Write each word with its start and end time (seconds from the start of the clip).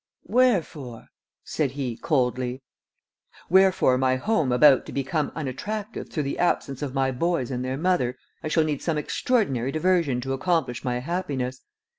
"Wherefore?" 0.25 1.09
said 1.43 1.73
he, 1.73 1.95
coldly. 1.95 2.63
"Wherefore 3.51 3.99
my 3.99 4.15
home 4.15 4.51
about 4.51 4.87
to 4.87 4.91
become 4.91 5.31
unattractive 5.35 6.09
through 6.09 6.23
the 6.23 6.39
absence 6.39 6.81
of 6.81 6.95
my 6.95 7.11
boys 7.11 7.51
and 7.51 7.63
their 7.63 7.77
mother, 7.77 8.17
I 8.43 8.47
shall 8.47 8.63
need 8.63 8.81
some 8.81 8.97
extraordinary 8.97 9.71
diversion 9.71 10.19
to 10.21 10.33
accomplish 10.33 10.83
my 10.83 10.97
happiness. 10.97 11.61